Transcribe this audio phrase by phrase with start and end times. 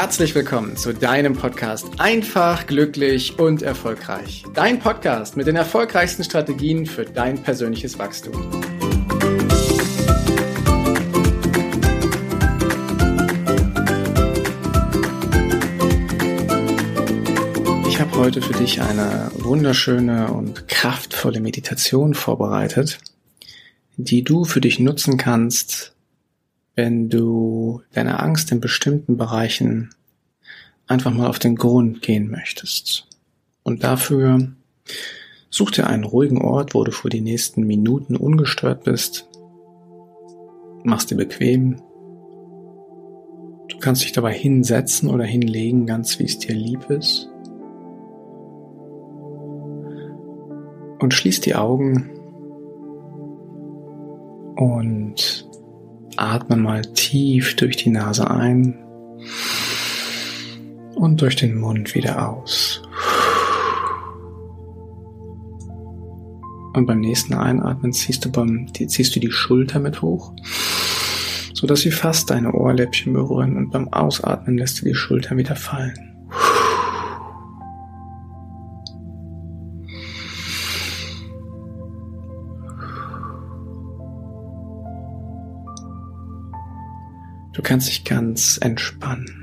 [0.00, 4.44] herzlich willkommen zu deinem Podcast Einfach, glücklich und erfolgreich.
[4.54, 8.32] Dein Podcast mit den erfolgreichsten Strategien für dein persönliches Wachstum.
[17.86, 23.00] Ich habe heute für dich eine wunderschöne und kraftvolle Meditation vorbereitet,
[23.98, 25.92] die du für dich nutzen kannst,
[26.74, 29.90] wenn du deine Angst in bestimmten Bereichen
[30.86, 33.06] einfach mal auf den Grund gehen möchtest.
[33.62, 34.52] Und dafür
[35.50, 39.28] such dir einen ruhigen Ort, wo du für die nächsten Minuten ungestört bist.
[40.82, 41.82] Mach's dir bequem.
[43.68, 47.28] Du kannst dich dabei hinsetzen oder hinlegen, ganz wie es dir lieb ist.
[50.98, 52.10] Und schließ die Augen
[54.56, 55.49] und
[56.20, 58.78] Atme mal tief durch die Nase ein
[60.94, 62.82] und durch den Mund wieder aus.
[66.74, 70.34] Und beim nächsten Einatmen ziehst du, beim, ziehst du die Schulter mit hoch,
[71.54, 75.56] so dass sie fast deine Ohrläppchen berühren und beim Ausatmen lässt du die Schulter wieder
[75.56, 76.19] fallen.
[87.52, 89.40] Du kannst dich ganz entspannen.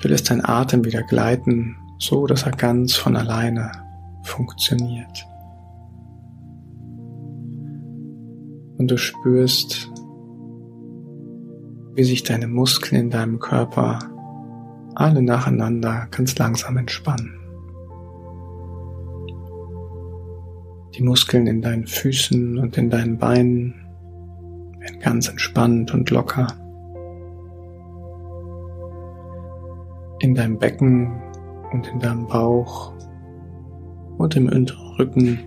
[0.00, 3.72] Du lässt deinen Atem wieder gleiten, so dass er ganz von alleine
[4.22, 5.26] funktioniert.
[8.78, 9.90] Und du spürst,
[11.94, 13.98] wie sich deine Muskeln in deinem Körper
[14.94, 17.32] alle nacheinander ganz langsam entspannen.
[20.94, 23.85] Die Muskeln in deinen Füßen und in deinen Beinen
[25.00, 26.46] ganz entspannt und locker.
[30.20, 31.22] In deinem Becken
[31.72, 32.92] und in deinem Bauch
[34.18, 35.38] und im unteren Rücken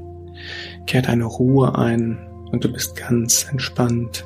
[0.85, 2.17] kehrt eine Ruhe ein
[2.51, 4.23] und du bist ganz entspannt.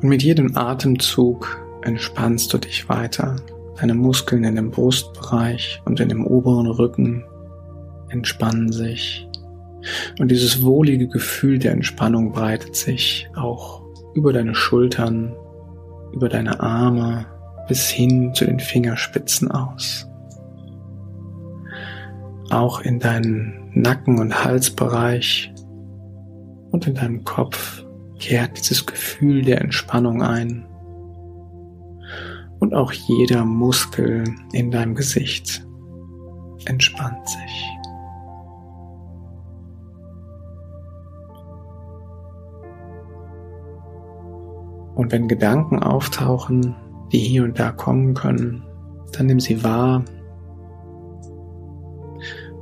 [0.00, 3.36] Und mit jedem Atemzug entspannst du dich weiter.
[3.78, 7.24] Deine Muskeln in dem Brustbereich und in dem oberen Rücken
[8.10, 9.28] entspannen sich.
[10.18, 13.82] Und dieses wohlige Gefühl der Entspannung breitet sich auch
[14.14, 15.34] über deine Schultern,
[16.12, 17.26] über deine Arme
[17.68, 20.06] bis hin zu den Fingerspitzen aus.
[22.50, 25.52] Auch in deinen Nacken- und Halsbereich
[26.70, 27.84] und in deinem Kopf
[28.18, 30.66] kehrt dieses Gefühl der Entspannung ein.
[32.60, 35.66] Und auch jeder Muskel in deinem Gesicht
[36.66, 37.81] entspannt sich.
[44.94, 46.74] Und wenn Gedanken auftauchen,
[47.12, 48.62] die hier und da kommen können,
[49.12, 50.04] dann nimm sie wahr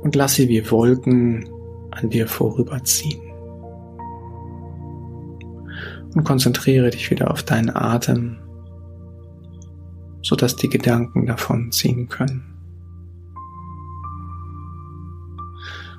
[0.01, 1.47] und lass sie wie Wolken
[1.91, 3.21] an dir vorüberziehen.
[6.13, 8.37] Und konzentriere dich wieder auf deinen Atem,
[10.21, 12.43] sodass die Gedanken davon ziehen können.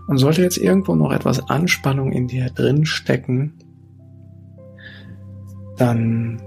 [0.09, 3.55] Und sollte jetzt irgendwo noch etwas Anspannung in dir drin stecken,
[5.83, 6.41] dann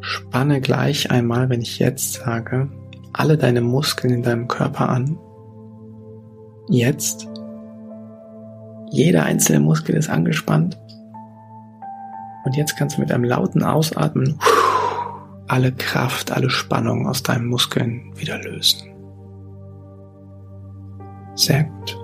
[0.00, 2.68] spanne gleich einmal, wenn ich jetzt sage,
[3.14, 5.18] alle deine Muskeln in deinem Körper an.
[6.68, 7.26] Jetzt.
[8.90, 10.78] Jeder einzelne Muskel ist angespannt.
[12.44, 14.38] Und jetzt kannst du mit einem lauten Ausatmen
[15.48, 18.90] alle Kraft, alle Spannung aus deinen Muskeln wieder lösen.
[21.34, 22.03] Sehr gut.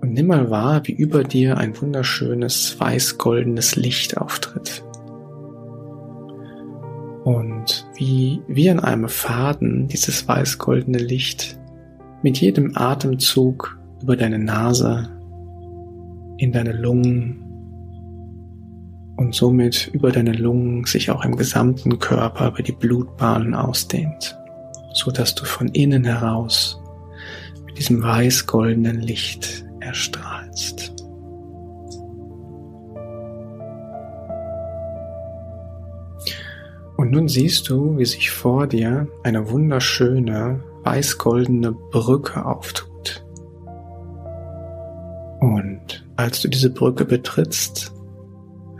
[0.00, 4.84] Und nimm mal wahr, wie über dir ein wunderschönes weiß-goldenes Licht auftritt.
[7.24, 11.58] Und wie, wie an einem Faden dieses weiß-goldene Licht
[12.22, 15.10] mit jedem Atemzug über deine Nase,
[16.38, 17.44] in deine Lungen
[19.16, 24.38] und somit über deine Lungen sich auch im gesamten Körper über die Blutbahnen ausdehnt,
[24.94, 26.80] so dass du von innen heraus
[27.66, 30.94] mit diesem weiß-goldenen Licht erstrahlst.
[36.96, 43.24] Und nun siehst du, wie sich vor dir eine wunderschöne weiß-goldene Brücke auftut.
[45.40, 47.92] Und als du diese Brücke betrittst,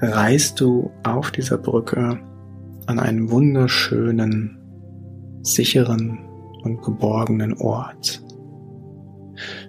[0.01, 2.21] reist du auf dieser Brücke
[2.87, 4.59] an einen wunderschönen,
[5.43, 6.19] sicheren
[6.65, 8.21] und geborgenen Ort.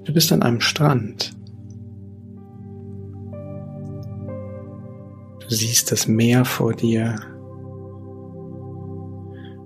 [0.04, 1.32] Du bist an einem Strand.
[5.42, 7.16] Du siehst das Meer vor dir.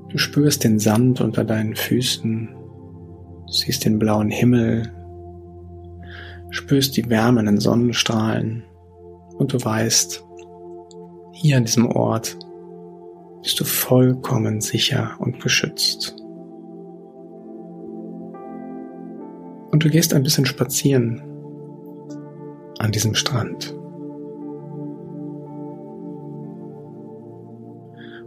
[0.09, 2.50] Du spürst den Sand unter deinen Füßen.
[3.47, 4.91] Du siehst den blauen Himmel.
[6.51, 8.63] Spürst die wärmenden Sonnenstrahlen.
[9.38, 10.23] Und du weißt,
[11.33, 12.38] hier an diesem Ort
[13.41, 16.15] bist du vollkommen sicher und geschützt.
[19.74, 21.20] Und du gehst ein bisschen spazieren
[22.78, 23.75] an diesem Strand.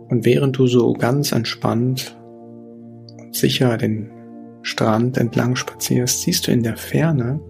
[0.09, 2.19] Und während du so ganz entspannt
[3.17, 4.11] und sicher den
[4.63, 7.41] Strand entlang spazierst, siehst du in der Ferne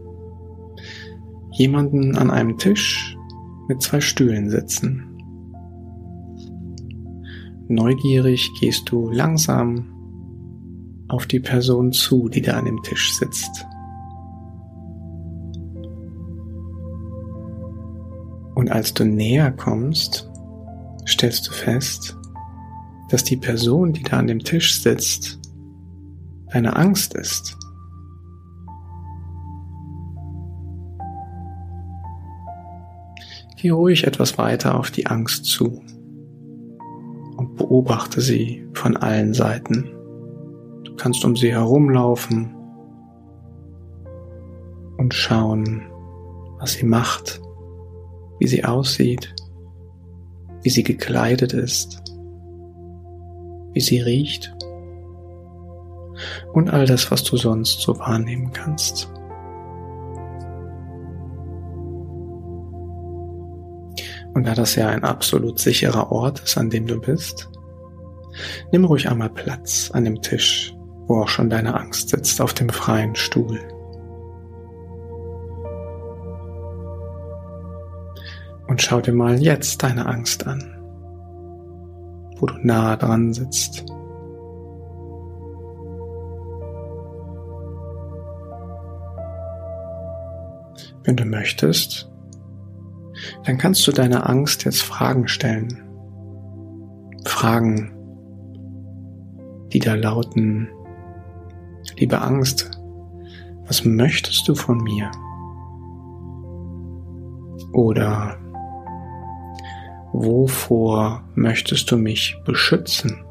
[1.53, 3.17] jemanden an einem Tisch
[3.67, 5.05] mit zwei Stühlen sitzen.
[7.69, 9.91] Neugierig gehst du langsam
[11.09, 13.67] auf die Person zu, die da an dem Tisch sitzt.
[18.67, 20.29] Und als du näher kommst,
[21.07, 22.17] stellst du fest,
[23.11, 25.39] dass die Person, die da an dem Tisch sitzt,
[26.51, 27.57] deine Angst ist.
[33.57, 35.81] Geh ruhig etwas weiter auf die Angst zu
[37.37, 39.89] und beobachte sie von allen Seiten.
[40.83, 42.53] Du kannst um sie herumlaufen
[44.97, 45.83] und schauen,
[46.59, 47.41] was sie macht,
[48.39, 49.35] wie sie aussieht,
[50.63, 52.03] wie sie gekleidet ist
[53.77, 54.57] wie sie riecht
[56.55, 59.13] und all das, was du sonst so wahrnehmen kannst.
[64.33, 67.51] Und da das ja ein absolut sicherer Ort ist, an dem du bist,
[68.73, 70.75] nimm ruhig einmal Platz an dem Tisch,
[71.07, 73.61] wo auch schon deine Angst sitzt, auf dem freien Stuhl.
[78.69, 80.77] Und schau dir mal jetzt deine Angst an
[82.39, 83.85] wo du nah dran sitzt.
[91.05, 92.11] Wenn du möchtest,
[93.45, 95.83] dann kannst du deiner Angst jetzt Fragen stellen.
[97.25, 97.93] Fragen,
[99.73, 100.69] die da lauten,
[101.97, 102.71] liebe Angst,
[103.67, 105.11] was möchtest du von mir?
[107.73, 108.37] Oder
[110.19, 113.23] Wovor möchtest du mich beschützen?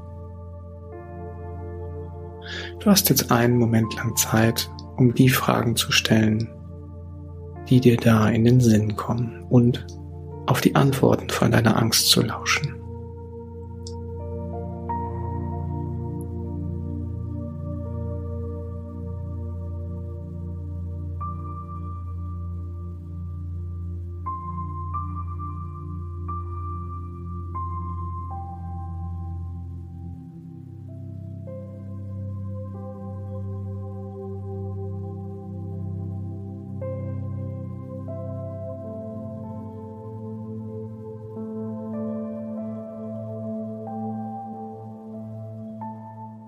[2.79, 6.47] Du hast jetzt einen Moment lang Zeit, um die Fragen zu stellen,
[7.69, 9.87] die dir da in den Sinn kommen und
[10.45, 12.74] auf die Antworten von deiner Angst zu lauschen.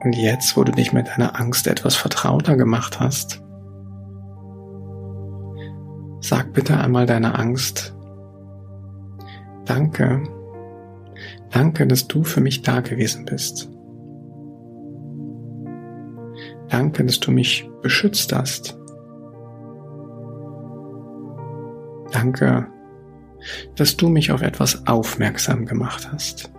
[0.07, 3.43] Und jetzt, wo du dich mit deiner Angst etwas vertrauter gemacht hast,
[6.21, 7.93] sag bitte einmal deiner Angst,
[9.65, 10.23] danke,
[11.49, 13.69] danke, dass du für mich da gewesen bist.
[16.69, 18.79] Danke, dass du mich beschützt hast.
[22.13, 22.67] Danke,
[23.75, 26.49] dass du mich auf etwas aufmerksam gemacht hast.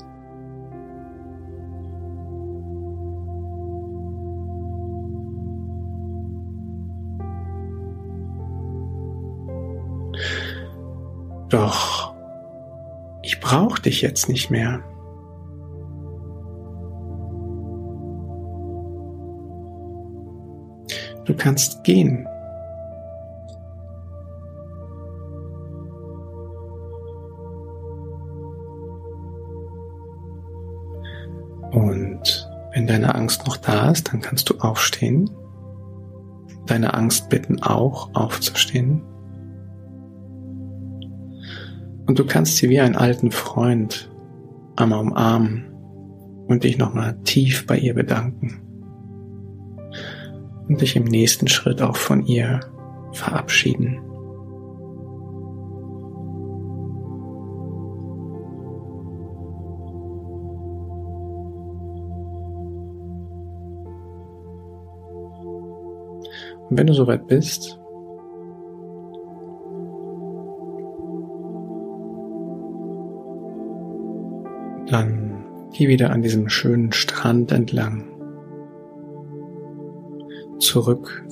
[11.48, 12.14] Doch
[13.22, 14.80] ich brauche dich jetzt nicht mehr.
[21.24, 22.26] Du kannst gehen.
[31.70, 35.30] Und wenn deine Angst noch da ist, dann kannst du aufstehen.
[36.66, 39.02] Deine Angst bitten auch aufzustehen.
[42.08, 44.10] Und du kannst sie wie einen alten Freund
[44.76, 45.66] einmal umarmen
[46.46, 48.62] und dich nochmal tief bei ihr bedanken.
[50.68, 52.60] Und dich im nächsten Schritt auch von ihr
[53.12, 53.98] verabschieden.
[66.70, 67.78] Und wenn du soweit bist,
[74.90, 78.04] Dann geh wieder an diesem schönen Strand entlang.
[80.58, 81.26] Zurück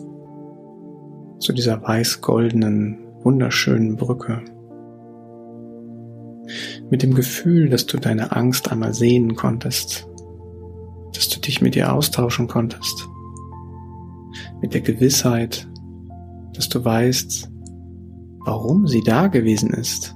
[1.39, 4.43] zu dieser weiß-goldenen, wunderschönen Brücke.
[6.91, 10.09] Mit dem Gefühl, dass du deine Angst einmal sehen konntest,
[11.15, 13.09] dass du dich mit ihr austauschen konntest.
[14.61, 15.67] Mit der Gewissheit,
[16.55, 17.51] dass du weißt,
[18.45, 20.16] warum sie da gewesen ist.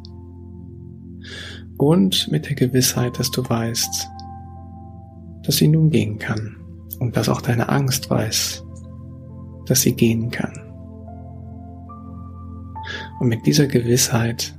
[1.81, 4.07] Und mit der Gewissheit, dass du weißt,
[5.43, 6.59] dass sie nun gehen kann
[6.99, 8.63] und dass auch deine Angst weiß,
[9.65, 10.53] dass sie gehen kann.
[13.19, 14.55] Und mit dieser Gewissheit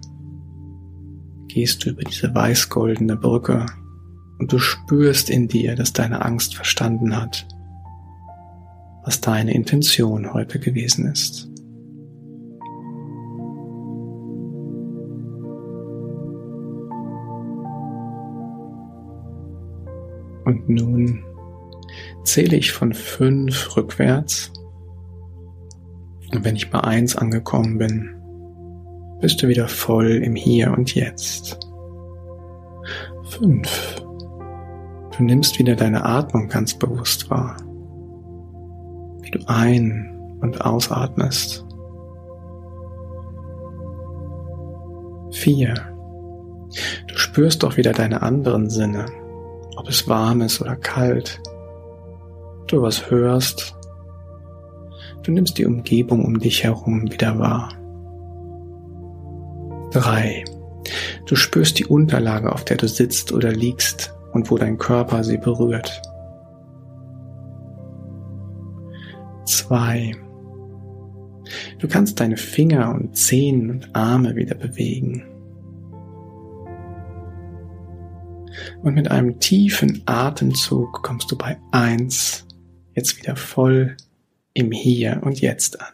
[1.47, 3.67] gehst du über diese weiß-goldene Brücke
[4.39, 7.47] und du spürst in dir, dass deine Angst verstanden hat,
[9.03, 11.50] was deine Intention heute gewesen ist.
[20.45, 21.23] Und nun
[22.23, 24.51] zähle ich von fünf rückwärts.
[26.31, 28.15] Und wenn ich bei eins angekommen bin,
[29.19, 31.59] bist du wieder voll im Hier und Jetzt.
[33.25, 34.03] Fünf.
[35.17, 37.57] Du nimmst wieder deine Atmung ganz bewusst wahr.
[39.21, 41.65] Wie du ein- und ausatmest.
[45.31, 45.75] Vier.
[47.07, 49.05] Du spürst doch wieder deine anderen Sinne
[49.75, 51.41] ob es warm ist oder kalt,
[52.67, 53.75] du was hörst,
[55.23, 57.73] du nimmst die Umgebung um dich herum wieder wahr.
[59.91, 60.43] 3.
[61.25, 65.37] Du spürst die Unterlage, auf der du sitzt oder liegst und wo dein Körper sie
[65.37, 66.01] berührt.
[69.45, 70.15] 2.
[71.79, 75.30] Du kannst deine Finger und Zehen und Arme wieder bewegen.
[78.81, 82.45] Und mit einem tiefen Atemzug kommst du bei eins
[82.95, 83.95] jetzt wieder voll
[84.53, 85.93] im Hier und Jetzt an.